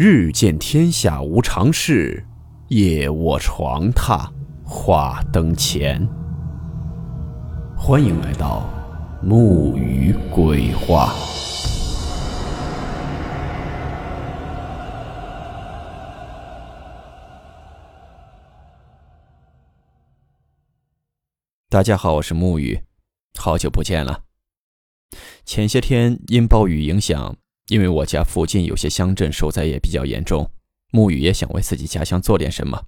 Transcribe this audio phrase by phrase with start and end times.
[0.00, 2.24] 日见天下无常事，
[2.68, 4.30] 夜卧床榻
[4.64, 6.08] 话灯前。
[7.76, 8.70] 欢迎来到
[9.20, 11.12] 木鱼鬼话。
[21.68, 22.80] 大家好，我是木鱼，
[23.36, 24.20] 好久不见了。
[25.44, 27.36] 前些天因暴雨影响，
[27.68, 30.50] 因为我家附近有些乡镇受灾也比较严重，
[30.90, 32.82] 木雨也想为自己家乡做点什么。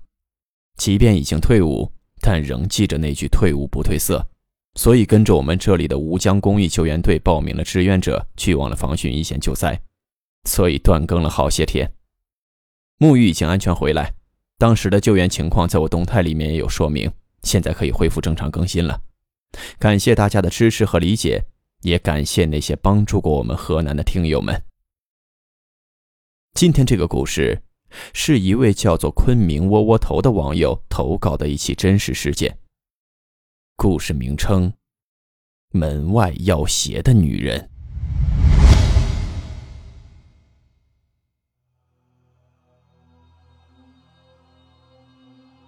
[0.76, 4.26] 即便已经退伍，但仍记着那句“退伍不褪色”，
[4.76, 9.78] 所以跟着我们这里的吴江公益救援队报名了志愿者，去往了防汛一线救灾。
[10.44, 11.92] 所以断更了好些天。
[12.96, 14.14] 木鱼已经安全回来，
[14.56, 17.10] 当时的救援情况在我动态里面也有说明。
[17.42, 19.02] 现在可以恢复正常更新了，
[19.78, 21.44] 感谢大家的支持和理解，
[21.82, 24.62] 也感谢那些帮助过我们河南的听友们。
[26.54, 27.62] 今天这个故事，
[28.12, 32.58] 是一位叫做昆明窝窝头的网友投稿的一起真实事件。
[33.76, 34.72] 故事名称：
[35.72, 37.70] 门外要鞋的女人。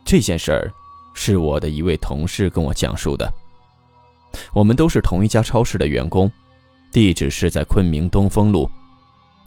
[0.05, 0.73] 这件事儿。
[1.15, 3.31] 是我的一位同事跟我讲述的。
[4.55, 6.33] 我们都是同一家超市的员工，
[6.91, 8.69] 地址是在昆明东风路，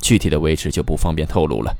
[0.01, 1.75] 具体的位置就不方便透露了。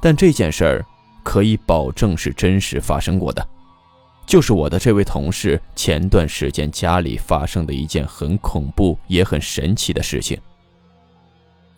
[0.00, 0.86] 但这件事儿
[1.22, 3.46] 可以保证是真实发生过的，
[4.26, 10.40] 就是我的这位同事前段时间家里发生的一件很恐怖也很神奇的事情。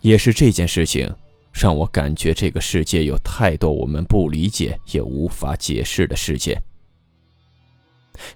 [0.01, 1.13] 也是这件事情，
[1.53, 6.57] 让我感觉这个世界有太多我们不理解也无法解释的事件。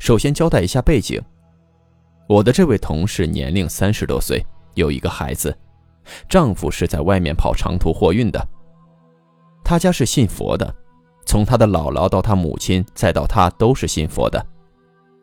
[0.01, 1.21] 首先交代一下背景，
[2.27, 5.57] 我的这位同事年龄三十多岁，有一个孩子，
[6.29, 8.47] 丈夫是在外面跑长途货运的。
[9.65, 10.75] 他家是信佛的，
[11.25, 14.45] 从他的姥姥到他母亲再到他都是信佛的，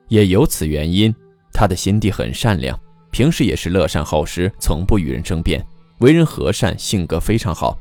[0.08, 1.14] 也由此原因，
[1.54, 2.80] 他的心地很善良，
[3.12, 5.64] 平时也是乐善好施，从不与人争辩，
[6.00, 7.78] 为人和善，性格非常好。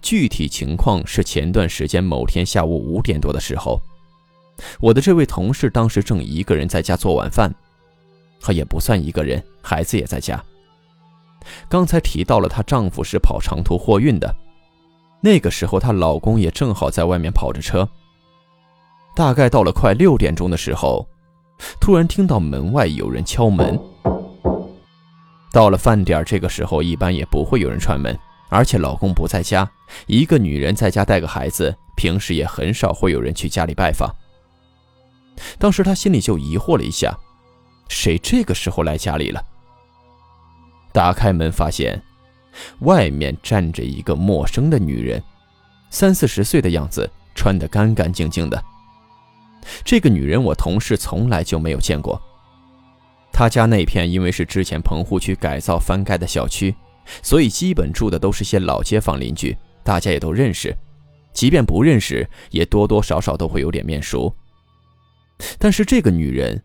[0.00, 3.80] 具体情况是前段时间某天下午五点多的时候。
[4.80, 7.52] 我的这位同事当时正一个人在家做晚饭，
[8.40, 10.42] 他也不算一个人，孩子也在家。
[11.68, 14.34] 刚才提到了她丈夫是跑长途货运的，
[15.20, 17.88] 那个时候她老公也正好在外面跑着车。
[19.14, 21.06] 大概到了快六点钟的时候，
[21.80, 23.78] 突然听到门外有人敲门。
[25.52, 28.18] 到了饭点这个时候一般也不会有人串门，
[28.48, 29.70] 而且老公不在家，
[30.06, 34.12] 一个女人在家带个孩子，平时也很少会有人去家里拜访。
[35.58, 37.16] 当时她心里就疑惑了一下，
[37.88, 39.40] 谁这个时候来家里了？
[40.94, 42.00] 打开门发现，
[42.82, 45.20] 外面站着一个陌生的女人，
[45.90, 48.64] 三四十岁的样子，穿得干干净净的。
[49.84, 52.22] 这个女人我同事从来就没有见过。
[53.32, 56.72] 他家那片因为是之前棚户区改造翻盖的小区，
[57.24, 60.72] 所以基本住的都是些老街坊邻居，大家也都认识，
[61.32, 64.32] 即便不认识，也多多少少都会有点面熟。
[65.58, 66.62] 但是这个女人，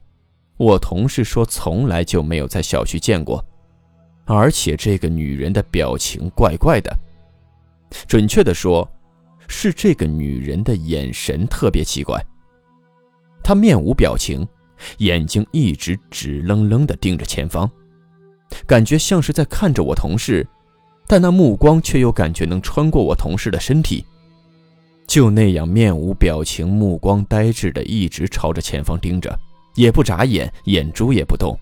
[0.57, 3.43] 我同事说从来就没有在小区见过，
[4.31, 6.95] 而且这个女人的表情怪怪的，
[8.07, 8.87] 准确的说，
[9.47, 12.23] 是这个女人的眼神特别奇怪。
[13.43, 14.47] 她面无表情，
[14.99, 17.67] 眼睛一直直愣愣的盯着前方，
[18.67, 20.47] 感觉像是在看着我同事，
[21.07, 24.05] 但那目光却又感觉能穿过我同事的身体。
[25.07, 29.35] 就那样面无表情，目光呆滞的一直朝着前方盯着，
[29.73, 31.59] 也不眨眼，眼珠也不动。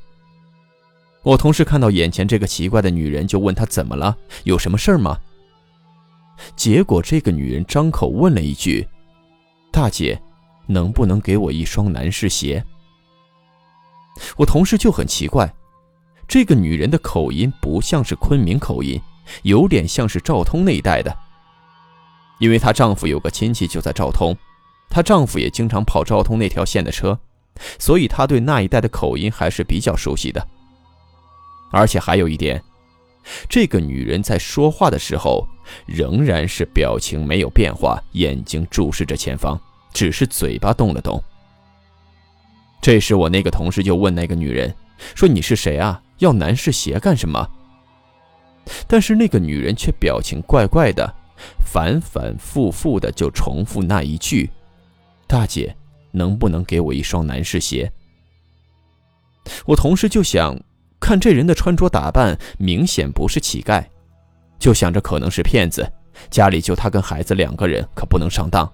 [1.27, 4.15] 我同事看到眼前这个奇怪的女人，就问她怎么了，
[4.45, 5.19] 有什么事儿吗？
[6.55, 8.87] 结果这个女人张口问了一句
[9.69, 10.17] ：“大姐，
[10.67, 12.63] 能不能给我一双男士鞋？”
[14.37, 15.53] 我同事就很奇怪，
[16.29, 18.97] 这个女人的口音不像是昆明口音，
[19.43, 21.13] 有点像是昭通那一带的。
[22.39, 24.33] 因为她丈夫有个亲戚就在昭通，
[24.89, 27.19] 她丈夫也经常跑昭通那条线的车，
[27.77, 30.47] 所以她对那一带的口音还是比较熟悉的。
[31.71, 32.61] 而且还有一点，
[33.49, 35.47] 这个女人在说话的时候
[35.85, 39.59] 仍然是表情没有变化，眼睛注视着前方，
[39.93, 41.21] 只是嘴巴动了动。
[42.81, 44.73] 这时我那个同事就问那个女人
[45.15, 46.01] 说：“你是谁啊？
[46.19, 47.49] 要男士鞋干什么？”
[48.87, 51.15] 但是那个女人却表情怪怪的。
[51.63, 54.49] 反反复复的就重复那一句
[55.27, 55.75] ：“大姐，
[56.11, 57.91] 能不能给我一双男士鞋？”
[59.67, 60.59] 我同事就想，
[61.07, 63.81] 看这人的穿着打扮，明显不是乞丐，
[64.59, 65.89] 就想着可能是骗子，
[66.29, 68.69] 家里就他跟孩子两个人，可不能上当，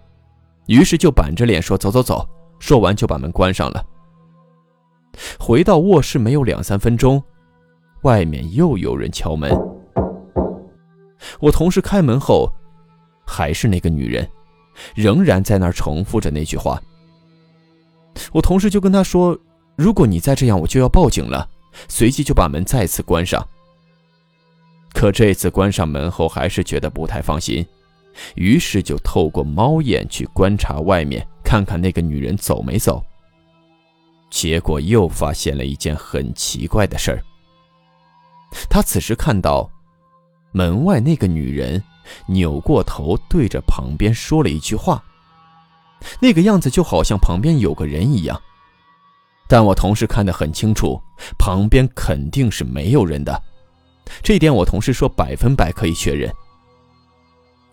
[0.65, 2.27] 于是就板着脸说走走走，
[2.57, 3.85] 说完就把门关上了。
[5.37, 7.23] 回到卧室没有两三分钟，
[8.01, 9.55] 外面又有人敲门。
[11.39, 12.51] 我同事开门后，
[13.27, 14.27] 还是那个女人，
[14.95, 16.81] 仍然在那儿重复着那句话。
[18.31, 19.37] 我同事就跟他说
[19.77, 21.47] ：“如果你再这样，我就要报警了。”
[21.87, 23.47] 随即就把门再次关上。
[24.93, 27.65] 可这次关上门后，还是觉得不太放心，
[28.35, 33.03] 于是就透过猫眼去观察外面，看看那个女人走没走。
[34.29, 37.23] 结果又发现了一件很奇怪的事儿。
[38.69, 39.69] 他此时看到，
[40.51, 41.83] 门外那个女人
[42.27, 45.03] 扭过头，对着旁边说了一句话，
[46.19, 48.39] 那个样子就好像旁边有个人一样。
[49.53, 50.99] 但我同事看得很清楚，
[51.37, 53.39] 旁边肯定是没有人的，
[54.23, 56.33] 这一点我同事说百分百可以确认。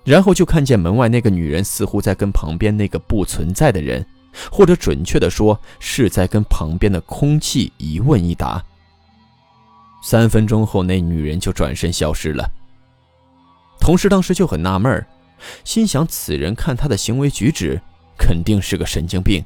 [0.05, 4.05] 然后就看见门外那个女人似乎在跟旁边那个不存在的人，
[4.53, 8.63] 或者准确的说是在跟旁边的空气一问一答。
[10.03, 12.47] 三分钟后，那女人就转身消失了。
[13.81, 15.07] 同事当时就很纳闷
[15.65, 17.81] 心想此人看他的行为举止，
[18.19, 19.43] 肯定是个神经病，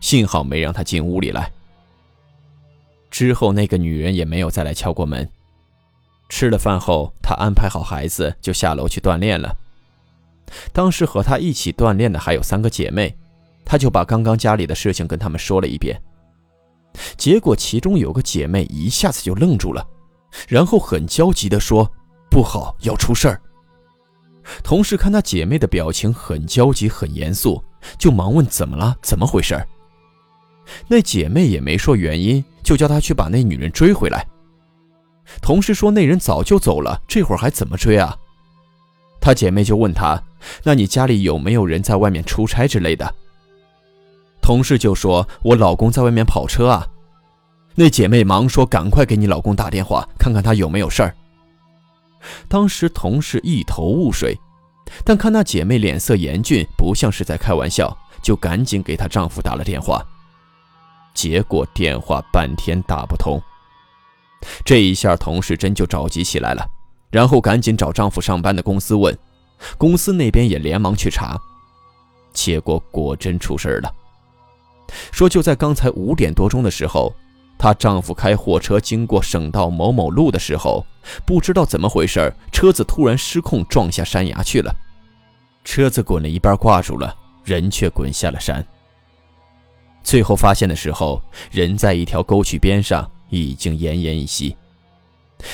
[0.00, 1.48] 幸好没让他进屋里来。
[3.16, 5.26] 之后，那个女人也没有再来敲过门。
[6.28, 9.56] 吃了饭后，她安排好孩子，就下楼去锻炼了。
[10.70, 13.16] 当时和她一起锻炼的还有三个姐妹，
[13.64, 15.98] 她就把刚刚家里的事情跟她们说了一遍。
[17.16, 19.82] 结果，其中有个姐妹一下子就愣住了，
[20.46, 21.90] 然后很焦急地说
[22.30, 23.40] ：“不好，要出事儿。”
[24.62, 27.64] 同事看她姐妹的表情很焦急、很严肃，
[27.98, 28.94] 就忙问：“怎么了？
[29.00, 29.58] 怎么回事？”
[30.88, 32.44] 那姐妹也没说原因。
[32.66, 34.26] 就叫他去把那女人追回来。
[35.40, 38.16] 同事说那人早就走了，这会儿还怎么追啊？
[39.20, 40.20] 他姐妹就问他
[40.64, 43.14] ：“那你家里有没有人在外面出差之类的？”
[44.42, 46.84] 同事就说：“我老公在外面跑车啊。”
[47.76, 51.14] 那姐妹忙说：“赶快给你老公打电话，看看他有没有事儿。”
[52.48, 54.36] 当时同事一头雾水，
[55.04, 60.04] 但看那姐妹脸色严峻，不像是在开玩笑，就赶紧给她丈夫打了电话。
[61.16, 63.40] 结果电话半天打不通，
[64.66, 66.62] 这一下同事真就着急起来了，
[67.10, 69.16] 然后赶紧找丈夫上班的公司问，
[69.78, 71.40] 公司那边也连忙去查，
[72.34, 73.90] 结果果真出事了。
[75.10, 77.12] 说就在刚才五点多钟的时候，
[77.58, 80.84] 她丈夫开货车经过省道某某路的时候，
[81.24, 84.70] 不知道怎么回事，车子突然失控撞下山崖去了，
[85.64, 88.64] 车子滚了一半挂住了，人却滚下了山。
[90.06, 91.20] 最后发现的时候，
[91.50, 94.56] 人在一条沟渠边上，已经奄奄一息。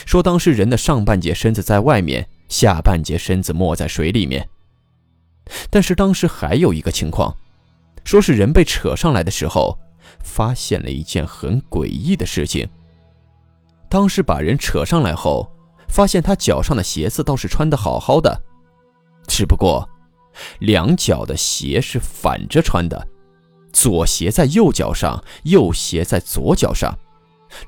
[0.04, 4.46] 说当时人的上半截身子在外面，下半截身子没在水里面。
[5.70, 7.34] 但是当时还有一个情况，
[8.04, 9.78] 说是人被扯上来的时候，
[10.22, 12.68] 发现了一件很诡异的事情。
[13.88, 15.50] 当时把人扯上来后，
[15.88, 18.38] 发现他脚上的鞋子倒是穿得好好的，
[19.26, 19.88] 只不过
[20.58, 23.08] 两脚的鞋是反着穿的。
[23.82, 26.96] 左鞋在右脚上，右鞋在左脚上，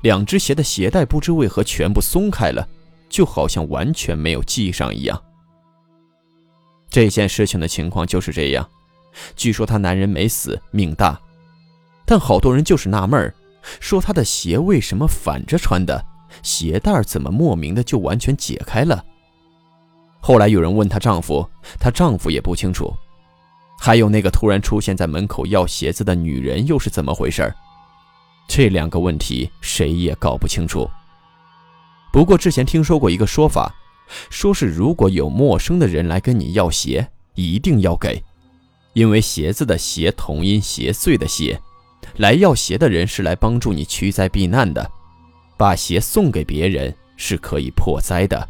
[0.01, 2.65] 两只鞋的鞋带不知为何全部松开了，
[3.09, 5.21] 就好像完全没有系上一样。
[6.89, 8.65] 这件事情的情况就是这样。
[9.35, 11.19] 据说他男人没死，命大，
[12.05, 13.33] 但好多人就是纳闷，
[13.81, 16.01] 说他的鞋为什么反着穿的，
[16.41, 19.03] 鞋带怎么莫名的就完全解开了？
[20.21, 21.45] 后来有人问她丈夫，
[21.77, 22.95] 她丈夫也不清楚。
[23.85, 27.53] 还有那个突然出现在门口要鞋子的女人又是怎么回事？
[28.47, 30.89] 这两个问题谁也搞不清楚。
[32.11, 33.71] 不过之前听说过一个说法，
[34.31, 38.23] 说是如果有陌生的人来跟你要鞋，一定要给，
[38.93, 41.61] 因为鞋子的“鞋”同音“邪祟”的“邪”，
[42.17, 44.89] 来要鞋的人是来帮助你驱灾避难的，
[45.57, 48.49] 把鞋送给别人是可以破灾的。